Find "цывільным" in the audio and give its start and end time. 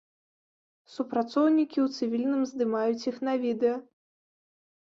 1.99-2.41